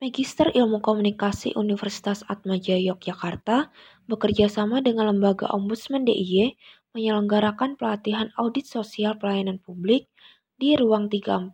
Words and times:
Magister 0.00 0.48
Ilmu 0.48 0.80
Komunikasi 0.80 1.52
Universitas 1.60 2.24
Atmajaya 2.24 2.80
Yogyakarta 2.80 3.68
bekerja 4.08 4.48
sama 4.48 4.80
dengan 4.80 5.12
Lembaga 5.12 5.52
Ombudsman 5.52 6.08
DIY 6.08 6.56
menyelenggarakan 6.96 7.76
pelatihan 7.76 8.32
audit 8.40 8.64
sosial 8.64 9.20
pelayanan 9.20 9.60
publik 9.60 10.08
di 10.56 10.72
Ruang 10.72 11.12
34 11.12 11.52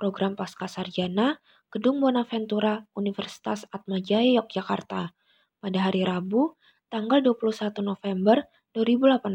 Program 0.00 0.32
Pascasarjana 0.32 1.36
Gedung 1.68 2.00
Bonaventura 2.00 2.88
Universitas 2.96 3.68
Atmajaya 3.68 4.40
Yogyakarta 4.40 5.12
pada 5.60 5.78
hari 5.84 6.08
Rabu 6.08 6.56
tanggal 6.88 7.20
21 7.20 7.84
November 7.84 8.48
2018. 8.72 9.28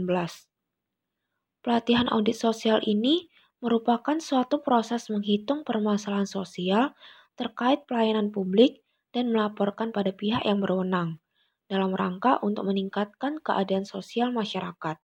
Pelatihan 1.61 2.09
audit 2.09 2.33
sosial 2.33 2.81
ini 2.81 3.29
merupakan 3.61 4.17
suatu 4.17 4.65
proses 4.65 5.05
menghitung 5.13 5.61
permasalahan 5.61 6.25
sosial 6.25 6.97
terkait 7.39 7.87
pelayanan 7.87 8.35
publik 8.35 8.83
dan 9.15 9.31
melaporkan 9.31 9.95
pada 9.95 10.11
pihak 10.11 10.43
yang 10.43 10.59
berwenang 10.59 11.23
dalam 11.71 11.95
rangka 11.95 12.35
untuk 12.43 12.67
meningkatkan 12.67 13.39
keadaan 13.39 13.87
sosial 13.87 14.35
masyarakat. 14.35 14.99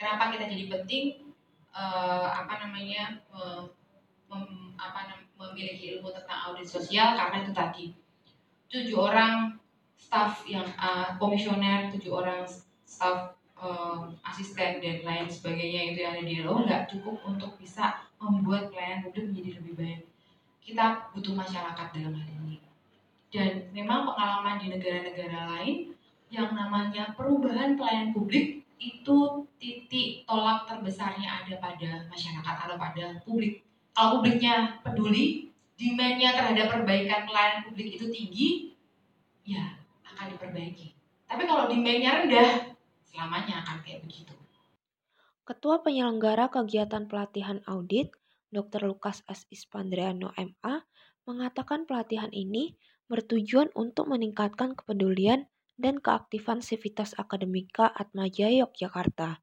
Kenapa 0.00 0.32
kita 0.32 0.48
jadi 0.48 0.64
penting 0.72 1.28
uh, 1.76 2.32
apa 2.32 2.64
namanya 2.64 3.20
mem, 4.32 4.72
apa, 4.80 5.20
memiliki 5.36 6.00
ilmu 6.00 6.08
tentang 6.16 6.38
audit 6.48 6.64
sosial 6.64 7.12
karena 7.20 7.36
itu 7.44 7.52
tadi 7.52 7.84
tujuh 8.72 8.96
orang 8.96 9.60
staf 10.00 10.40
yang 10.48 10.64
uh, 10.80 11.20
komisioner, 11.20 11.92
tujuh 11.92 12.16
orang 12.16 12.48
staf 12.88 13.36
uh, 13.60 14.08
asisten 14.24 14.80
dan 14.80 15.04
lain 15.04 15.28
sebagainya 15.28 15.92
itu 15.92 15.98
yang 16.00 16.16
ada 16.16 16.24
di 16.24 16.34
LO 16.40 16.64
nggak 16.64 16.88
cukup 16.88 17.20
untuk 17.28 17.60
bisa 17.60 18.00
membuat 18.16 18.72
pelayanan 18.72 19.04
publik 19.04 19.28
menjadi 19.30 19.50
lebih 19.60 19.74
baik 19.76 20.00
kita 20.64 21.12
butuh 21.12 21.36
masyarakat 21.36 21.86
dalam 21.92 22.16
hal 22.16 22.28
ini. 22.40 22.56
Dan 23.28 23.68
memang 23.76 24.08
pengalaman 24.08 24.56
di 24.56 24.72
negara-negara 24.72 25.52
lain 25.52 25.92
yang 26.32 26.56
namanya 26.56 27.12
perubahan 27.12 27.76
pelayanan 27.76 28.16
publik 28.16 28.64
itu 28.80 29.18
titik 29.60 30.24
tolak 30.26 30.66
terbesarnya 30.66 31.44
ada 31.44 31.54
pada 31.60 32.08
masyarakat 32.08 32.54
atau 32.66 32.76
pada 32.80 33.20
publik. 33.22 33.60
Kalau 33.94 34.18
publiknya 34.18 34.80
peduli, 34.82 35.52
demandnya 35.78 36.34
terhadap 36.34 36.72
perbaikan 36.72 37.28
pelayanan 37.28 37.62
publik 37.68 37.94
itu 37.94 38.10
tinggi, 38.10 38.48
ya 39.46 39.78
akan 40.02 40.34
diperbaiki. 40.34 40.96
Tapi 41.28 41.42
kalau 41.46 41.70
demandnya 41.70 42.24
rendah, 42.24 42.74
selamanya 43.06 43.62
akan 43.62 43.78
kayak 43.84 44.02
begitu. 44.02 44.34
Ketua 45.44 45.84
penyelenggara 45.84 46.48
kegiatan 46.48 47.04
pelatihan 47.04 47.60
audit 47.68 48.16
Dr. 48.54 48.86
Lukas 48.86 49.26
S. 49.26 49.50
Ispandriano 49.50 50.30
MA 50.38 50.86
mengatakan 51.26 51.90
pelatihan 51.90 52.30
ini 52.30 52.78
bertujuan 53.10 53.74
untuk 53.74 54.06
meningkatkan 54.06 54.78
kepedulian 54.78 55.50
dan 55.74 55.98
keaktifan 55.98 56.62
sivitas 56.62 57.18
akademika 57.18 57.90
Atmajaya 57.90 58.62
Yogyakarta 58.62 59.42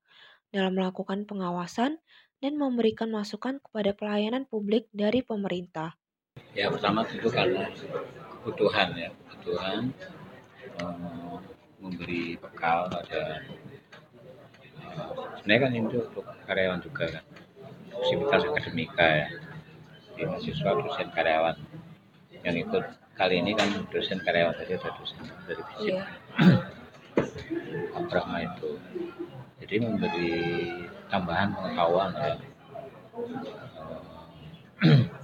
dalam 0.56 0.74
melakukan 0.80 1.28
pengawasan 1.28 2.00
dan 2.40 2.54
memberikan 2.56 3.12
masukan 3.12 3.60
kepada 3.60 3.92
pelayanan 3.92 4.48
publik 4.48 4.88
dari 4.96 5.22
pemerintah. 5.22 6.00
Ya 6.56 6.72
pertama 6.72 7.04
tentu 7.04 7.28
karena 7.28 7.68
kebutuhan 8.42 8.96
ya 8.96 9.12
kebutuhan 9.12 9.92
um, 10.80 11.44
memberi 11.84 12.40
bekal 12.40 12.88
pada 12.88 13.44
uh, 14.80 15.12
sebenarnya 15.38 15.60
kan 15.60 15.72
itu 15.76 16.00
untuk 16.08 16.26
karyawan 16.48 16.80
juga 16.80 17.20
kan 17.20 17.24
sivitas 18.08 18.44
akademika 18.48 19.06
ya. 19.06 19.28
Di 20.16 20.24
mahasiswa 20.28 20.72
dosen 20.78 21.08
karyawan. 21.12 21.58
Yang 22.42 22.56
ikut 22.68 22.84
kali 23.16 23.36
ini 23.44 23.52
kan 23.54 23.70
dosen 23.92 24.20
karyawan 24.24 24.56
tadi 24.58 24.74
ada 24.80 24.90
dosen 24.98 25.22
dari 25.46 25.64
fisip 25.76 25.96
yeah. 26.00 26.06
Abrahma 27.98 28.38
itu. 28.48 28.80
Jadi 29.62 29.76
memberi 29.78 30.34
tambahan 31.12 31.54
pengetahuan 31.54 32.12
ya. 32.18 32.36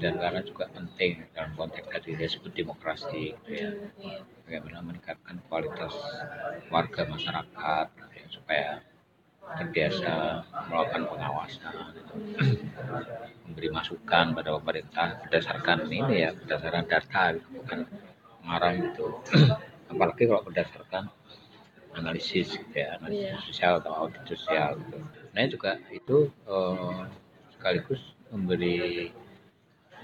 Dan 0.00 0.16
karena 0.16 0.40
juga 0.40 0.64
penting 0.72 1.28
dalam 1.36 1.52
konteks 1.60 1.92
tadi 1.92 2.16
disebut 2.16 2.56
demokrasi 2.56 3.36
gitu 3.36 3.50
ya. 3.52 3.70
Bagaimana 4.48 4.80
meningkatkan 4.80 5.36
kualitas 5.46 5.92
warga 6.72 7.04
masyarakat 7.04 7.86
gitu 7.92 8.14
ya, 8.16 8.26
supaya 8.32 8.68
terbiasa 9.58 10.44
melakukan 10.70 11.02
pengawasan 11.10 11.74
memberi 13.46 13.68
masukan 13.74 14.26
pada 14.34 14.50
pemerintah 14.62 15.08
berdasarkan 15.26 15.90
ini 15.90 16.26
ya 16.26 16.30
berdasarkan 16.34 16.84
data 16.86 17.24
gitu, 17.34 17.48
bukan 17.58 17.78
ngarang 18.46 18.76
itu 18.94 19.06
apalagi 19.90 20.22
kalau 20.30 20.42
berdasarkan 20.46 21.04
analisis 21.98 22.54
gitu 22.54 22.74
ya 22.78 22.94
analisis 23.02 23.34
yeah. 23.34 23.42
sosial 23.42 23.72
atau 23.82 23.92
audit 24.06 24.22
sosial 24.26 24.78
gitu. 24.78 24.98
Nah 25.34 25.46
juga 25.50 25.82
itu 25.90 26.30
uh, 26.46 27.06
sekaligus 27.54 28.14
memberi 28.30 29.10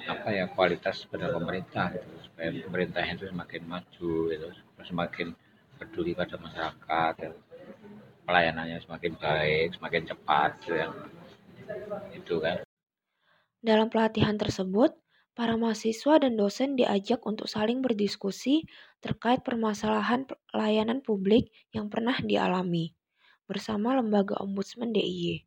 apa 0.06 0.28
ya 0.30 0.44
kualitas 0.50 1.06
pada 1.06 1.30
pemerintah 1.30 1.94
gitu 1.94 2.14
supaya 2.26 2.50
pemerintah 2.50 3.02
itu 3.06 3.24
semakin 3.30 3.62
maju 3.66 4.10
itu 4.30 4.48
semakin 4.86 5.34
peduli 5.78 6.14
pada 6.14 6.38
masyarakat 6.38 7.14
gitu 7.22 7.38
pelayanannya 8.26 8.82
semakin 8.82 9.14
baik, 9.16 9.78
semakin 9.78 10.03
cepat. 10.04 10.50
Itu 12.12 12.42
kan. 12.42 12.66
Dalam 13.62 13.88
pelatihan 13.88 14.37
tersebut, 14.37 14.92
para 15.37 15.54
mahasiswa 15.54 16.16
dan 16.16 16.34
dosen 16.34 16.75
diajak 16.75 17.22
untuk 17.28 17.47
saling 17.47 17.84
berdiskusi 17.84 18.66
terkait 19.04 19.44
permasalahan 19.44 20.25
pelayanan 20.50 21.04
publik 21.04 21.53
yang 21.70 21.92
pernah 21.92 22.16
dialami 22.19 22.97
bersama 23.47 23.94
Lembaga 23.94 24.41
Ombudsman 24.43 24.91
DIY. 24.91 25.47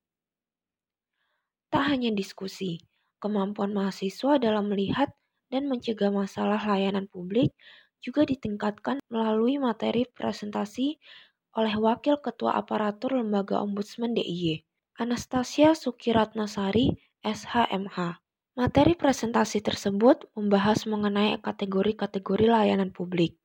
Tak 1.69 1.83
hanya 1.89 2.09
diskusi, 2.15 2.79
kemampuan 3.17 3.75
mahasiswa 3.75 4.39
dalam 4.39 4.71
melihat 4.71 5.11
dan 5.49 5.65
mencegah 5.65 6.13
masalah 6.13 6.61
layanan 6.61 7.09
publik 7.09 7.53
juga 7.99 8.23
ditingkatkan 8.23 9.03
melalui 9.11 9.59
materi 9.59 10.07
presentasi 10.07 10.95
oleh 11.59 11.75
Wakil 11.75 12.23
Ketua 12.23 12.55
Aparatur 12.55 13.19
Lembaga 13.19 13.59
Ombudsman 13.59 14.15
DIY, 14.15 14.63
Anastasia 14.95 15.75
Sukiratnasari, 15.75 16.95
SHMH. 17.19 18.23
Materi 18.55 18.95
presentasi 18.95 19.59
tersebut 19.59 20.23
membahas 20.39 20.87
mengenai 20.87 21.35
kategori-kategori 21.43 22.47
layanan 22.47 22.95
publik, 22.95 23.35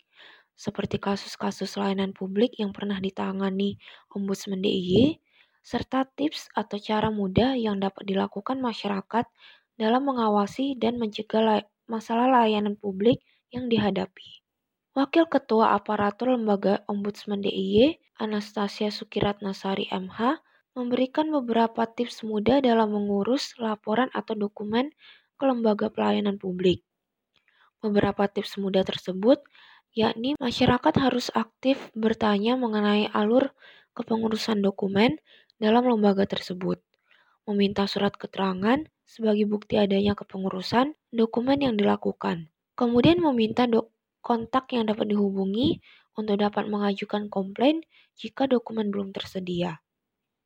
seperti 0.55 1.03
kasus-kasus 1.03 1.75
layanan 1.75 2.15
publik 2.15 2.55
yang 2.63 2.71
pernah 2.71 3.03
ditangani 3.03 3.83
Ombudsman 4.15 4.63
DIY, 4.63 5.19
serta 5.67 6.07
tips 6.07 6.55
atau 6.55 6.79
cara 6.79 7.11
mudah 7.11 7.59
yang 7.59 7.83
dapat 7.83 8.07
dilakukan 8.07 8.63
masyarakat 8.63 9.27
dalam 9.75 10.07
mengawasi 10.07 10.79
dan 10.79 11.03
mencegah 11.03 11.67
masalah 11.91 12.31
layanan 12.31 12.79
publik 12.79 13.19
yang 13.51 13.67
dihadapi. 13.67 14.44
Wakil 14.94 15.27
Ketua 15.27 15.75
Aparatur 15.75 16.38
Lembaga 16.38 16.87
Ombudsman 16.87 17.43
DIY, 17.43 17.99
Anastasia 18.22 18.94
Sukiratnasari 18.94 19.91
MH, 19.91 20.38
memberikan 20.78 21.34
beberapa 21.34 21.82
tips 21.82 22.22
mudah 22.22 22.62
dalam 22.62 22.94
mengurus 22.94 23.59
laporan 23.59 24.06
atau 24.15 24.38
dokumen 24.38 24.94
ke 25.34 25.43
lembaga 25.50 25.91
pelayanan 25.91 26.38
publik. 26.38 26.87
Beberapa 27.83 28.31
tips 28.31 28.54
mudah 28.54 28.87
tersebut 28.87 29.43
yakni 29.99 30.38
masyarakat 30.38 30.94
harus 31.03 31.27
aktif 31.34 31.91
bertanya 31.99 32.54
mengenai 32.54 33.10
alur 33.10 33.50
kepengurusan 33.99 34.62
dokumen 34.62 35.19
dalam 35.59 35.91
lembaga 35.91 36.22
tersebut, 36.22 36.78
meminta 37.50 37.91
surat 37.91 38.15
keterangan 38.15 38.87
sebagai 39.10 39.50
bukti 39.50 39.75
adanya 39.75 40.15
kepengurusan 40.15 40.94
dokumen 41.10 41.66
yang 41.66 41.75
dilakukan, 41.75 42.47
kemudian 42.78 43.19
meminta 43.19 43.66
dok 43.66 43.94
kontak 44.24 44.65
yang 44.74 44.84
dapat 44.91 45.06
dihubungi 45.12 45.68
untuk 46.18 46.36
dapat 46.41 46.65
mengajukan 46.72 47.28
komplain 47.36 47.76
jika 48.21 48.42
dokumen 48.48 48.88
belum 48.92 49.09
tersedia. 49.16 49.84